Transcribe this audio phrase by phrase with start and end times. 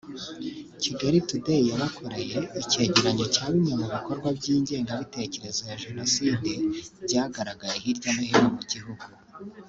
[0.81, 6.49] Kigali Today yabakoreye icyegeranyo cya bimwe mu bikorwa by’ingengabitekerezo ya Jenoside
[7.05, 9.05] byagaragaye hirya no hino mu gihugu